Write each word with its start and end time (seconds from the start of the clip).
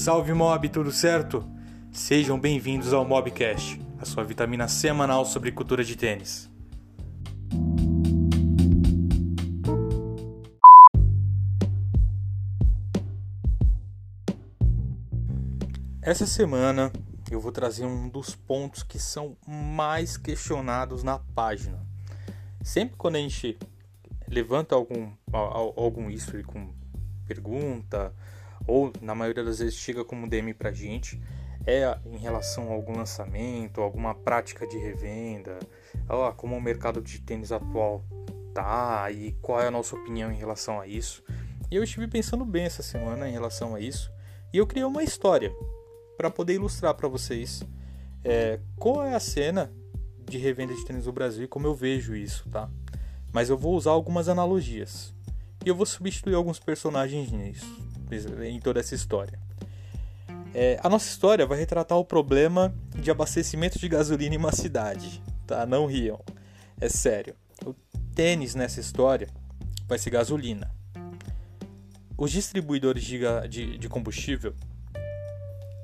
Salve 0.00 0.32
Mob, 0.32 0.66
tudo 0.70 0.90
certo? 0.90 1.46
Sejam 1.92 2.40
bem-vindos 2.40 2.94
ao 2.94 3.04
Mobcast, 3.04 3.78
a 3.98 4.06
sua 4.06 4.24
vitamina 4.24 4.66
semanal 4.66 5.26
sobre 5.26 5.52
cultura 5.52 5.84
de 5.84 5.94
tênis. 5.94 6.50
Essa 16.00 16.26
semana 16.26 16.90
eu 17.30 17.38
vou 17.38 17.52
trazer 17.52 17.84
um 17.84 18.08
dos 18.08 18.34
pontos 18.34 18.82
que 18.82 18.98
são 18.98 19.36
mais 19.46 20.16
questionados 20.16 21.02
na 21.02 21.18
página. 21.18 21.78
Sempre 22.62 22.96
quando 22.96 23.16
a 23.16 23.18
gente 23.18 23.58
levanta 24.26 24.74
algum, 24.74 25.12
algum 25.30 26.08
history 26.08 26.42
com 26.42 26.72
pergunta, 27.26 28.14
ou 28.66 28.92
na 29.00 29.14
maioria 29.14 29.44
das 29.44 29.58
vezes 29.58 29.74
chega 29.74 30.04
como 30.04 30.28
DM 30.28 30.54
pra 30.54 30.72
gente, 30.72 31.20
é 31.66 31.98
em 32.06 32.16
relação 32.16 32.68
a 32.68 32.72
algum 32.72 32.96
lançamento, 32.96 33.80
alguma 33.80 34.14
prática 34.14 34.66
de 34.66 34.78
revenda, 34.78 35.58
ó, 36.08 36.32
como 36.32 36.56
o 36.56 36.60
mercado 36.60 37.00
de 37.00 37.20
tênis 37.20 37.52
atual 37.52 38.04
tá 38.54 39.10
e 39.10 39.32
qual 39.42 39.60
é 39.60 39.68
a 39.68 39.70
nossa 39.70 39.94
opinião 39.94 40.32
em 40.32 40.36
relação 40.36 40.80
a 40.80 40.86
isso. 40.86 41.22
E 41.70 41.76
eu 41.76 41.84
estive 41.84 42.08
pensando 42.08 42.44
bem 42.44 42.64
essa 42.64 42.82
semana 42.82 43.28
em 43.28 43.32
relação 43.32 43.74
a 43.74 43.80
isso 43.80 44.10
e 44.52 44.58
eu 44.58 44.66
criei 44.66 44.84
uma 44.84 45.02
história 45.02 45.52
para 46.16 46.30
poder 46.30 46.54
ilustrar 46.54 46.94
para 46.94 47.08
vocês 47.08 47.62
é, 48.24 48.58
qual 48.76 49.04
é 49.04 49.14
a 49.14 49.20
cena 49.20 49.72
de 50.28 50.38
revenda 50.38 50.74
de 50.74 50.84
tênis 50.84 51.06
no 51.06 51.12
Brasil 51.12 51.44
e 51.44 51.48
como 51.48 51.66
eu 51.66 51.74
vejo 51.74 52.14
isso, 52.14 52.48
tá? 52.50 52.68
Mas 53.32 53.48
eu 53.48 53.56
vou 53.56 53.74
usar 53.74 53.92
algumas 53.92 54.28
analogias 54.28 55.14
e 55.64 55.68
eu 55.68 55.74
vou 55.74 55.86
substituir 55.86 56.34
alguns 56.34 56.58
personagens 56.58 57.30
nisso 57.30 57.89
em 58.16 58.60
toda 58.60 58.80
essa 58.80 58.94
história. 58.94 59.38
É, 60.52 60.80
a 60.82 60.88
nossa 60.88 61.08
história 61.08 61.46
vai 61.46 61.58
retratar 61.58 61.96
o 61.98 62.04
problema 62.04 62.74
de 62.94 63.10
abastecimento 63.10 63.78
de 63.78 63.88
gasolina 63.88 64.34
em 64.34 64.38
uma 64.38 64.52
cidade, 64.52 65.22
tá? 65.46 65.64
Não 65.64 65.86
riam, 65.86 66.20
é 66.80 66.88
sério. 66.88 67.34
O 67.64 67.74
tênis 68.14 68.54
nessa 68.54 68.80
história 68.80 69.28
vai 69.86 69.98
ser 69.98 70.10
gasolina. 70.10 70.70
Os 72.18 72.30
distribuidores 72.30 73.04
de, 73.04 73.20
de, 73.48 73.78
de 73.78 73.88
combustível 73.88 74.54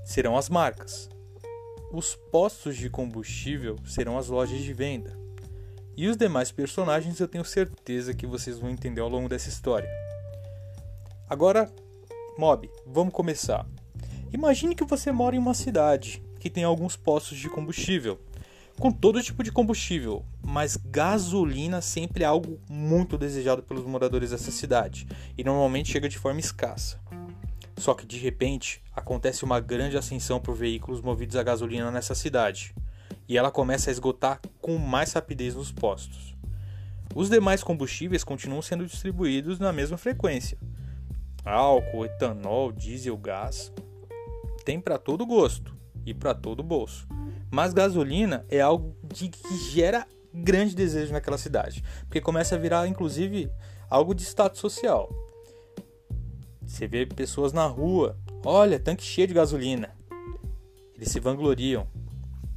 serão 0.05 0.37
as 0.37 0.49
marcas. 0.49 1.09
Os 1.93 2.15
postos 2.31 2.77
de 2.77 2.91
combustível 2.91 3.77
serão 3.87 4.19
as 4.19 4.29
lojas 4.29 4.59
de 4.59 4.73
venda. 4.73 5.17
E 5.97 6.09
os 6.09 6.17
demais 6.17 6.53
personagens 6.53 7.21
eu 7.21 7.29
tenho 7.29 7.45
certeza 7.45 8.13
que 8.13 8.27
vocês 8.27 8.59
vão 8.59 8.69
entender 8.69 9.01
ao 9.01 9.09
longo 9.09 9.29
dessa 9.29 9.49
história. 9.49 9.89
Agora, 11.29 11.73
Mob, 12.39 12.71
vamos 12.87 13.15
começar. 13.15 13.67
Imagine 14.31 14.75
que 14.75 14.85
você 14.85 15.11
mora 15.11 15.35
em 15.35 15.39
uma 15.39 15.55
cidade 15.55 16.23
que 16.39 16.51
tem 16.51 16.65
alguns 16.65 16.95
postos 16.95 17.39
de 17.39 17.49
combustível, 17.49 18.21
com 18.79 18.93
todo 18.93 19.23
tipo 19.23 19.43
de 19.43 19.51
combustível, 19.51 20.23
mas 20.45 20.77
gasolina 20.77 21.81
sempre 21.81 22.25
é 22.25 22.27
algo 22.27 22.61
muito 22.69 23.17
desejado 23.17 23.63
pelos 23.63 23.87
moradores 23.87 24.33
dessa 24.33 24.51
cidade 24.51 25.09
e 25.39 25.43
normalmente 25.43 25.91
chega 25.91 26.11
de 26.11 26.19
forma 26.19 26.39
escassa. 26.39 27.01
Só 27.79 27.95
que 27.95 28.05
de 28.05 28.19
repente 28.19 28.83
acontece 28.95 29.43
uma 29.43 29.59
grande 29.59 29.97
ascensão 29.97 30.39
por 30.39 30.55
veículos 30.55 31.01
movidos 31.01 31.37
a 31.37 31.43
gasolina 31.43 31.91
nessa 31.91 32.15
cidade 32.15 32.75
e 33.27 33.39
ela 33.39 33.51
começa 33.51 33.89
a 33.89 33.93
esgotar 33.93 34.43
com 34.61 34.77
mais 34.77 35.15
rapidez 35.15 35.55
nos 35.55 35.73
postos. 35.73 36.37
Os 37.15 37.31
demais 37.31 37.63
combustíveis 37.63 38.23
continuam 38.23 38.61
sendo 38.61 38.85
distribuídos 38.85 39.59
na 39.59 39.73
mesma 39.73 39.97
frequência, 39.97 40.59
álcool, 41.47 42.05
etanol, 42.05 42.73
diesel, 42.73 43.17
gás. 43.17 43.73
Tem 44.65 44.81
para 44.81 44.99
todo 44.99 45.25
gosto 45.25 45.75
e 46.05 46.13
para 46.13 46.35
todo 46.35 46.63
bolso. 46.63 47.07
Mas 47.51 47.73
gasolina 47.73 48.45
é 48.49 48.61
algo 48.61 48.97
de, 49.03 49.29
que 49.29 49.57
gera 49.71 50.07
grande 50.35 50.75
desejo 50.75 51.13
naquela 51.13 51.39
cidade, 51.39 51.83
porque 52.03 52.21
começa 52.21 52.57
a 52.57 52.59
virar 52.59 52.87
inclusive 52.87 53.51
algo 53.89 54.15
de 54.15 54.23
status 54.23 54.61
social. 54.61 55.09
Você 56.67 56.89
vê 56.89 57.07
pessoas 57.07 57.53
na 57.53 57.65
rua, 57.67 58.19
olha, 58.45 58.79
tanque 58.79 59.05
cheio 59.05 59.29
de 59.29 59.35
gasolina. 59.35 59.91
Eles 60.95 61.11
se 61.11 61.21
vangloriam. 61.21 61.87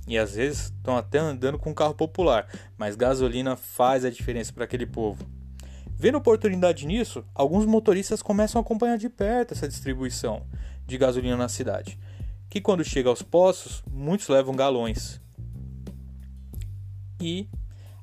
E 0.07 0.17
às 0.17 0.33
vezes 0.33 0.71
estão 0.75 0.97
até 0.97 1.19
andando 1.19 1.59
com 1.59 1.69
um 1.69 1.73
carro 1.73 1.93
popular, 1.93 2.47
mas 2.75 2.95
gasolina 2.95 3.55
faz 3.55 4.03
a 4.03 4.09
diferença 4.09 4.51
para 4.51 4.63
aquele 4.63 4.87
povo. 4.87 5.23
Vendo 6.01 6.17
oportunidade 6.17 6.87
nisso, 6.87 7.25
alguns 7.35 7.65
motoristas 7.65 8.21
começam 8.21 8.57
a 8.57 8.63
acompanhar 8.63 8.97
de 8.97 9.09
perto 9.09 9.53
essa 9.53 9.67
distribuição 9.67 10.47
de 10.87 10.97
gasolina 10.97 11.35
na 11.35 11.49
cidade, 11.49 11.99
que 12.49 12.61
quando 12.61 12.85
chega 12.85 13.09
aos 13.09 13.21
postos, 13.21 13.83
muitos 13.91 14.29
levam 14.29 14.55
galões. 14.55 15.19
E 17.19 17.49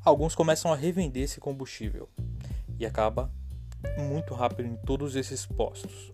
alguns 0.04 0.34
começam 0.34 0.70
a 0.70 0.76
revender 0.76 1.22
esse 1.22 1.40
combustível 1.40 2.06
e 2.78 2.84
acaba 2.84 3.32
muito 3.96 4.34
rápido 4.34 4.66
em 4.68 4.76
todos 4.76 5.16
esses 5.16 5.46
postos. 5.46 6.12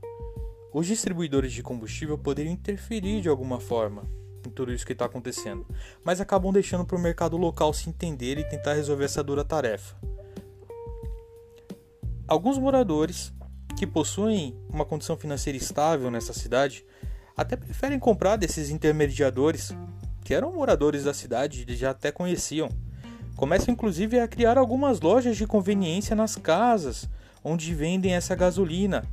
Os 0.73 0.87
distribuidores 0.87 1.53
de 1.53 1.65
combustível 1.65 2.17
poderiam 2.17 2.53
interferir 2.53 3.21
de 3.21 3.29
alguma 3.29 3.59
forma 3.59 4.05
em 4.47 4.51
tudo 4.51 4.73
isso 4.73 4.87
que 4.87 4.93
está 4.93 5.07
acontecendo, 5.07 5.67
mas 6.05 6.21
acabam 6.21 6.53
deixando 6.53 6.85
para 6.85 6.97
o 6.97 7.01
mercado 7.01 7.37
local 7.37 7.73
se 7.73 7.89
entender 7.89 8.39
e 8.39 8.49
tentar 8.49 8.75
resolver 8.75 9.07
essa 9.07 9.23
dura 9.25 9.45
tarefa. 9.45 9.97
Alguns 12.27 12.59
moradores 12.59 13.33
que 13.77 13.87
possuem 13.87 14.57
uma 14.69 14.85
condição 14.85 15.17
financeira 15.17 15.57
estável 15.57 16.11
nessa 16.11 16.33
cidade 16.33 16.85
até 17.37 17.57
preferem 17.57 17.99
comprar 17.99 18.37
desses 18.37 18.71
intermediadores 18.71 19.75
que 20.23 20.35
eram 20.35 20.53
moradores 20.53 21.05
da 21.05 21.15
cidade 21.15 21.65
e 21.69 21.75
já 21.75 21.91
até 21.91 22.13
conheciam. 22.13 22.69
Começam 23.37 23.73
inclusive 23.73 24.21
a 24.21 24.29
criar 24.29 24.57
algumas 24.57 25.01
lojas 25.01 25.37
de 25.37 25.47
conveniência 25.47 26.15
nas 26.15 26.37
casas 26.37 27.09
onde 27.43 27.75
vendem 27.75 28.15
essa 28.15 28.35
gasolina. 28.35 29.05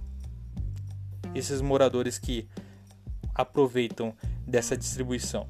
Esses 1.33 1.61
moradores 1.61 2.19
que 2.19 2.47
aproveitam 3.33 4.13
dessa 4.45 4.75
distribuição. 4.75 5.47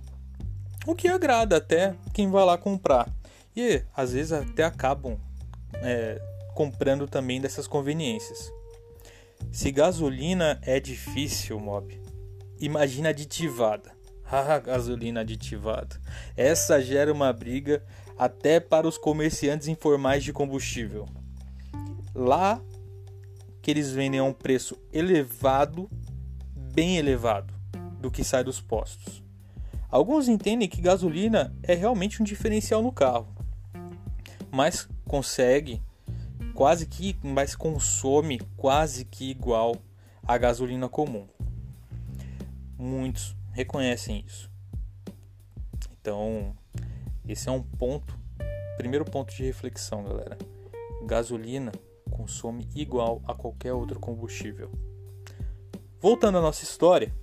O 0.85 0.95
que 0.95 1.07
agrada 1.07 1.57
até 1.57 1.95
quem 2.13 2.29
vai 2.29 2.45
lá 2.45 2.57
comprar. 2.57 3.09
E 3.55 3.81
às 3.95 4.13
vezes 4.13 4.31
até 4.31 4.63
acabam 4.63 5.17
é, 5.75 6.21
comprando 6.59 7.07
também 7.07 7.39
dessas 7.39 7.67
conveniências. 7.67 8.51
Se 9.49 9.71
gasolina 9.71 10.59
é 10.61 10.77
difícil, 10.77 11.57
mob, 11.57 11.97
imagina 12.59 13.09
aditivada. 13.09 13.97
Ah, 14.31 14.59
gasolina 14.59 15.21
aditivada. 15.21 15.99
Essa 16.37 16.79
gera 16.79 17.11
uma 17.11 17.33
briga 17.33 17.83
até 18.15 18.59
para 18.59 18.87
os 18.87 18.95
comerciantes 18.95 19.67
informais 19.67 20.23
de 20.23 20.31
combustível. 20.31 21.07
Lá 22.13 22.61
que 23.59 23.71
eles 23.71 23.91
vendem 23.91 24.19
a 24.19 24.23
um 24.23 24.31
preço 24.31 24.77
elevado, 24.93 25.89
bem 26.55 26.97
elevado, 26.97 27.51
do 27.99 28.11
que 28.11 28.23
sai 28.23 28.43
dos 28.43 28.61
postos. 28.61 29.23
Alguns 29.89 30.27
entendem 30.27 30.69
que 30.69 30.79
gasolina 30.79 31.55
é 31.63 31.73
realmente 31.73 32.21
um 32.21 32.25
diferencial 32.25 32.83
no 32.83 32.91
carro, 32.91 33.33
mas 34.51 34.87
consegue 35.07 35.81
quase 36.59 36.85
que, 36.85 37.17
mas 37.23 37.55
consome 37.55 38.37
quase 38.57 39.05
que 39.05 39.31
igual 39.31 39.77
à 40.21 40.37
gasolina 40.37 40.89
comum. 40.89 41.25
Muitos 42.77 43.33
reconhecem 43.53 44.25
isso. 44.27 44.51
Então, 45.89 46.53
esse 47.25 47.47
é 47.47 47.51
um 47.53 47.63
ponto, 47.63 48.13
primeiro 48.75 49.05
ponto 49.05 49.33
de 49.33 49.41
reflexão, 49.41 50.03
galera. 50.03 50.37
Gasolina 51.05 51.71
consome 52.11 52.67
igual 52.75 53.21
a 53.25 53.33
qualquer 53.33 53.71
outro 53.71 53.97
combustível. 53.97 54.69
Voltando 56.01 56.39
à 56.39 56.41
nossa 56.41 56.65
história, 56.65 57.15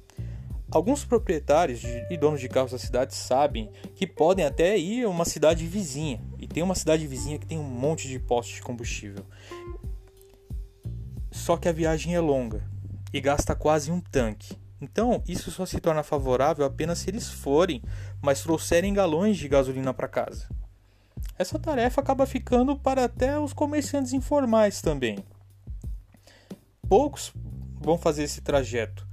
alguns 0.71 1.05
proprietários 1.05 1.83
e 2.11 2.17
donos 2.17 2.41
de 2.41 2.49
carros 2.49 2.73
da 2.73 2.79
cidade 2.79 3.15
sabem 3.15 3.71
que 3.95 4.07
podem 4.07 4.45
até 4.45 4.77
ir 4.77 5.05
a 5.05 5.09
uma 5.09 5.25
cidade 5.25 5.67
vizinha 5.67 6.21
tem 6.57 6.63
uma 6.63 6.75
cidade 6.75 7.07
vizinha 7.07 7.39
que 7.39 7.45
tem 7.45 7.59
um 7.59 7.63
monte 7.63 8.09
de 8.09 8.19
postos 8.19 8.55
de 8.55 8.63
combustível. 8.63 9.27
Só 11.31 11.59
que 11.59 11.69
a 11.69 11.73
viagem 11.73 12.15
é 12.15 12.19
longa 12.19 12.67
e 13.13 13.21
gasta 13.21 13.55
quase 13.55 13.93
um 13.93 14.01
tanque. 14.01 14.57
Então, 14.81 15.23
isso 15.29 15.51
só 15.51 15.67
se 15.67 15.79
torna 15.81 16.03
favorável 16.03 16.65
apenas 16.65 17.01
se 17.01 17.11
eles 17.11 17.31
forem, 17.31 17.83
mas 18.23 18.41
trouxerem 18.41 18.95
galões 18.95 19.37
de 19.37 19.47
gasolina 19.49 19.93
para 19.93 20.09
casa. 20.09 20.49
Essa 21.39 21.59
tarefa 21.59 22.01
acaba 22.01 22.25
ficando 22.25 22.75
para 22.75 23.05
até 23.05 23.39
os 23.39 23.53
comerciantes 23.53 24.15
informais 24.15 24.81
também. 24.81 25.19
Poucos 26.89 27.35
vão 27.79 27.99
fazer 27.99 28.23
esse 28.23 28.41
trajeto, 28.41 29.07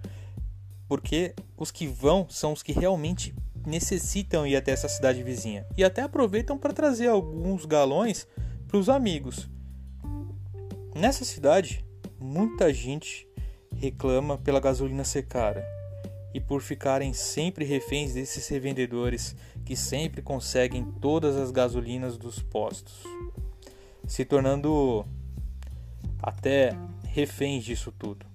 porque 0.87 1.35
os 1.57 1.71
que 1.71 1.87
vão 1.87 2.27
são 2.29 2.53
os 2.53 2.63
que 2.63 2.71
realmente 2.71 3.33
necessitam 3.65 4.45
ir 4.45 4.55
até 4.55 4.71
essa 4.71 4.89
cidade 4.89 5.23
vizinha 5.23 5.65
e 5.77 5.83
até 5.83 6.01
aproveitam 6.01 6.57
para 6.57 6.73
trazer 6.73 7.07
alguns 7.07 7.65
galões 7.65 8.27
para 8.67 8.77
os 8.77 8.89
amigos. 8.89 9.49
Nessa 10.95 11.25
cidade, 11.25 11.85
muita 12.19 12.73
gente 12.73 13.27
reclama 13.75 14.37
pela 14.37 14.59
gasolina 14.59 15.03
ser 15.03 15.23
cara 15.23 15.65
e 16.33 16.39
por 16.39 16.61
ficarem 16.61 17.13
sempre 17.13 17.63
reféns 17.63 18.13
desses 18.13 18.47
revendedores 18.47 19.35
que 19.65 19.75
sempre 19.75 20.21
conseguem 20.21 20.83
todas 20.99 21.35
as 21.35 21.51
gasolinas 21.51 22.17
dos 22.17 22.41
postos, 22.41 23.03
se 24.07 24.25
tornando 24.25 25.05
até 26.21 26.75
reféns 27.05 27.63
disso 27.63 27.91
tudo. 27.91 28.32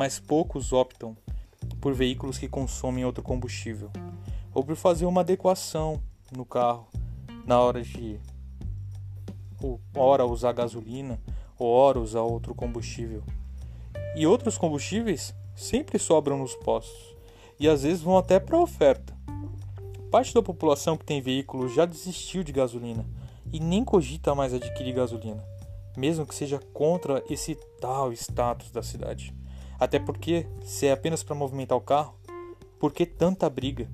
Mas 0.00 0.18
poucos 0.18 0.72
optam 0.72 1.14
por 1.78 1.92
veículos 1.92 2.38
que 2.38 2.48
consomem 2.48 3.04
outro 3.04 3.22
combustível 3.22 3.90
ou 4.54 4.64
por 4.64 4.74
fazer 4.74 5.04
uma 5.04 5.20
adequação 5.20 6.00
no 6.34 6.42
carro 6.42 6.88
na 7.44 7.60
hora 7.60 7.82
de 7.82 8.18
ou 9.62 9.78
hora 9.94 10.24
usar 10.24 10.52
gasolina 10.52 11.20
ou 11.58 11.68
hora 11.68 12.00
usar 12.00 12.22
outro 12.22 12.54
combustível. 12.54 13.22
E 14.16 14.26
outros 14.26 14.56
combustíveis 14.56 15.34
sempre 15.54 15.98
sobram 15.98 16.38
nos 16.38 16.54
postos 16.54 17.14
e 17.58 17.68
às 17.68 17.82
vezes 17.82 18.00
vão 18.00 18.16
até 18.16 18.40
para 18.40 18.58
oferta. 18.58 19.14
Parte 20.10 20.32
da 20.32 20.42
população 20.42 20.96
que 20.96 21.04
tem 21.04 21.20
veículos 21.20 21.74
já 21.74 21.84
desistiu 21.84 22.42
de 22.42 22.52
gasolina 22.52 23.04
e 23.52 23.60
nem 23.60 23.84
cogita 23.84 24.34
mais 24.34 24.54
adquirir 24.54 24.94
gasolina, 24.94 25.44
mesmo 25.94 26.24
que 26.24 26.34
seja 26.34 26.58
contra 26.72 27.22
esse 27.28 27.54
tal 27.78 28.10
status 28.14 28.70
da 28.70 28.82
cidade. 28.82 29.38
Até 29.80 29.98
porque, 29.98 30.46
se 30.62 30.86
é 30.86 30.92
apenas 30.92 31.22
para 31.22 31.34
movimentar 31.34 31.78
o 31.78 31.80
carro, 31.80 32.14
por 32.78 32.92
que 32.92 33.06
tanta 33.06 33.48
briga? 33.48 33.88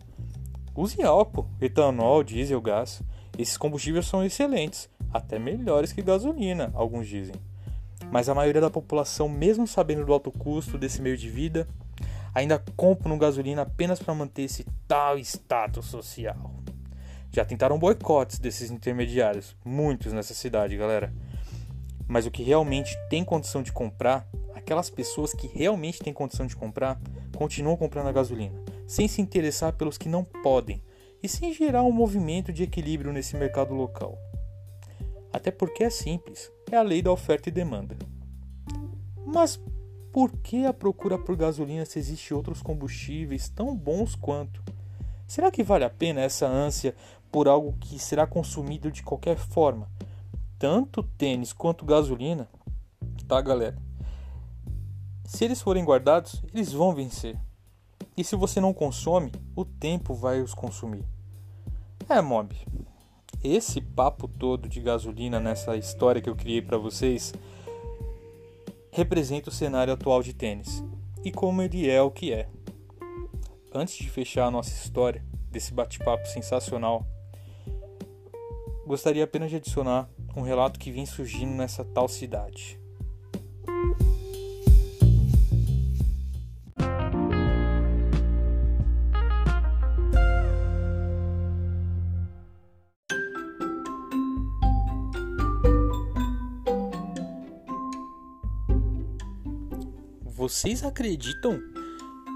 Use 0.74 1.00
álcool, 1.02 1.48
etanol, 1.60 2.24
diesel, 2.24 2.60
gás. 2.60 3.00
Esses 3.38 3.56
combustíveis 3.56 4.06
são 4.06 4.24
excelentes, 4.24 4.90
até 5.12 5.38
melhores 5.38 5.92
que 5.92 6.02
gasolina, 6.02 6.72
alguns 6.74 7.06
dizem. 7.06 7.36
Mas 8.10 8.28
a 8.28 8.34
maioria 8.34 8.60
da 8.60 8.68
população, 8.68 9.28
mesmo 9.28 9.66
sabendo 9.66 10.04
do 10.04 10.12
alto 10.12 10.32
custo 10.32 10.76
desse 10.76 11.00
meio 11.00 11.16
de 11.16 11.30
vida, 11.30 11.68
ainda 12.34 12.62
compra 12.76 13.08
no 13.08 13.16
gasolina 13.16 13.62
apenas 13.62 14.00
para 14.00 14.14
manter 14.14 14.42
esse 14.42 14.66
tal 14.88 15.16
status 15.18 15.86
social. 15.86 16.50
Já 17.32 17.44
tentaram 17.44 17.78
boicotes 17.78 18.38
desses 18.38 18.70
intermediários, 18.70 19.56
muitos 19.64 20.12
nessa 20.12 20.34
cidade, 20.34 20.76
galera. 20.76 21.12
Mas 22.08 22.26
o 22.26 22.30
que 22.30 22.42
realmente 22.42 22.96
tem 23.10 23.24
condição 23.24 23.62
de 23.62 23.72
comprar, 23.72 24.28
aquelas 24.54 24.90
pessoas 24.90 25.32
que 25.32 25.46
realmente 25.46 26.00
têm 26.00 26.12
condição 26.12 26.46
de 26.46 26.56
comprar, 26.56 27.00
continuam 27.36 27.76
comprando 27.76 28.08
a 28.08 28.12
gasolina, 28.12 28.58
sem 28.86 29.08
se 29.08 29.20
interessar 29.20 29.72
pelos 29.72 29.98
que 29.98 30.08
não 30.08 30.24
podem 30.24 30.82
e 31.22 31.28
sem 31.28 31.52
gerar 31.52 31.82
um 31.82 31.92
movimento 31.92 32.52
de 32.52 32.62
equilíbrio 32.62 33.12
nesse 33.12 33.36
mercado 33.36 33.74
local. 33.74 34.18
Até 35.32 35.50
porque 35.50 35.84
é 35.84 35.90
simples, 35.90 36.50
é 36.70 36.76
a 36.76 36.82
lei 36.82 37.02
da 37.02 37.12
oferta 37.12 37.48
e 37.48 37.52
demanda. 37.52 37.96
Mas 39.24 39.60
por 40.12 40.32
que 40.38 40.64
a 40.64 40.72
procura 40.72 41.18
por 41.18 41.36
gasolina 41.36 41.84
se 41.84 41.98
existe 41.98 42.32
outros 42.32 42.62
combustíveis 42.62 43.48
tão 43.48 43.76
bons 43.76 44.14
quanto? 44.14 44.62
Será 45.26 45.50
que 45.50 45.62
vale 45.62 45.84
a 45.84 45.90
pena 45.90 46.20
essa 46.22 46.46
ânsia 46.46 46.94
por 47.30 47.48
algo 47.48 47.74
que 47.80 47.98
será 47.98 48.26
consumido 48.26 48.90
de 48.90 49.02
qualquer 49.02 49.36
forma? 49.36 49.90
Tanto 50.58 51.02
tênis 51.02 51.52
quanto 51.52 51.84
gasolina? 51.84 52.48
Tá, 53.28 53.40
galera? 53.42 53.76
Se 55.24 55.44
eles 55.44 55.60
forem 55.60 55.84
guardados, 55.84 56.42
eles 56.54 56.72
vão 56.72 56.94
vencer. 56.94 57.38
E 58.16 58.24
se 58.24 58.34
você 58.34 58.58
não 58.58 58.72
consome, 58.72 59.32
o 59.54 59.64
tempo 59.64 60.14
vai 60.14 60.40
os 60.40 60.54
consumir. 60.54 61.04
É, 62.08 62.22
mob. 62.22 62.56
Esse 63.44 63.82
papo 63.82 64.26
todo 64.26 64.66
de 64.66 64.80
gasolina 64.80 65.38
nessa 65.38 65.76
história 65.76 66.22
que 66.22 66.30
eu 66.30 66.36
criei 66.36 66.62
para 66.62 66.78
vocês 66.78 67.34
representa 68.90 69.50
o 69.50 69.52
cenário 69.52 69.92
atual 69.92 70.22
de 70.22 70.32
tênis 70.32 70.82
e 71.22 71.30
como 71.30 71.60
ele 71.60 71.90
é 71.90 72.00
o 72.00 72.10
que 72.10 72.32
é. 72.32 72.48
Antes 73.74 73.96
de 73.96 74.08
fechar 74.08 74.46
a 74.46 74.50
nossa 74.50 74.70
história 74.70 75.22
desse 75.50 75.74
bate-papo 75.74 76.26
sensacional, 76.26 77.06
gostaria 78.86 79.24
apenas 79.24 79.50
de 79.50 79.56
adicionar 79.56 80.08
um 80.36 80.42
relato 80.42 80.78
que 80.78 80.92
vem 80.92 81.06
surgindo 81.06 81.54
nessa 81.54 81.82
tal 81.82 82.06
cidade. 82.06 82.78
Vocês 100.22 100.84
acreditam 100.84 101.58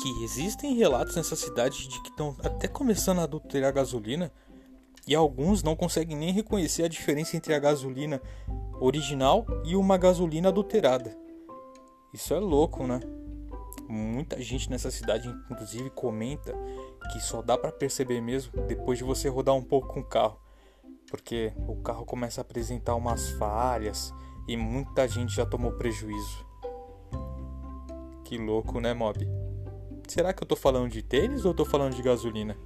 que 0.02 0.24
existem 0.24 0.74
relatos 0.74 1.14
nessa 1.14 1.36
cidade 1.36 1.86
de 1.86 2.02
que 2.02 2.08
estão 2.08 2.34
até 2.42 2.66
começando 2.66 3.20
a 3.20 3.24
adulterar 3.24 3.72
gasolina? 3.72 4.32
E 5.10 5.14
alguns 5.16 5.64
não 5.64 5.74
conseguem 5.74 6.16
nem 6.16 6.32
reconhecer 6.32 6.84
a 6.84 6.88
diferença 6.88 7.36
entre 7.36 7.52
a 7.52 7.58
gasolina 7.58 8.22
original 8.80 9.44
e 9.64 9.74
uma 9.74 9.98
gasolina 9.98 10.50
adulterada. 10.50 11.18
Isso 12.14 12.32
é 12.32 12.38
louco, 12.38 12.86
né? 12.86 13.00
Muita 13.88 14.40
gente 14.40 14.70
nessa 14.70 14.88
cidade, 14.88 15.28
inclusive, 15.50 15.90
comenta 15.90 16.54
que 17.12 17.18
só 17.18 17.42
dá 17.42 17.58
para 17.58 17.72
perceber 17.72 18.20
mesmo 18.20 18.52
depois 18.68 18.98
de 18.98 19.04
você 19.04 19.28
rodar 19.28 19.56
um 19.56 19.64
pouco 19.64 19.88
com 19.88 19.98
o 19.98 20.04
carro, 20.04 20.38
porque 21.10 21.52
o 21.66 21.74
carro 21.82 22.04
começa 22.04 22.40
a 22.40 22.42
apresentar 22.42 22.94
umas 22.94 23.30
falhas 23.30 24.14
e 24.46 24.56
muita 24.56 25.08
gente 25.08 25.34
já 25.34 25.44
tomou 25.44 25.72
prejuízo. 25.72 26.46
Que 28.24 28.38
louco, 28.38 28.78
né, 28.78 28.94
Mob? 28.94 29.26
Será 30.06 30.32
que 30.32 30.40
eu 30.40 30.46
tô 30.46 30.54
falando 30.54 30.88
de 30.88 31.02
tênis 31.02 31.44
ou 31.44 31.52
tô 31.52 31.64
falando 31.64 31.96
de 31.96 32.02
gasolina? 32.02 32.56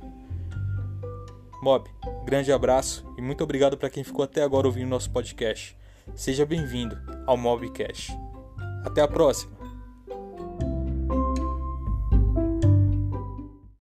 Mob, 1.62 1.88
grande 2.25 2.53
abraço 2.53 3.06
e 3.17 3.23
muito 3.23 3.44
obrigado 3.44 3.76
para 3.76 3.91
quem 3.91 4.03
ficou 4.03 4.25
até 4.25 4.43
agora 4.43 4.67
ouvindo 4.67 4.88
nosso 4.88 5.11
podcast. 5.11 5.76
Seja 6.15 6.44
bem-vindo 6.44 6.97
ao 7.26 7.37
Mobcast. 7.37 8.12
Até 8.85 9.00
a 9.00 9.09
próxima! 9.09 9.54